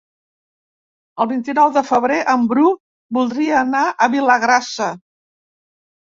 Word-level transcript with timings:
El 1.25 1.27
vint-i-nou 1.31 1.67
de 1.75 1.83
febrer 1.89 2.15
en 2.33 2.47
Bru 2.53 2.71
voldria 3.17 3.59
anar 3.59 3.83
a 3.91 4.09
Vilagrassa. 4.15 4.89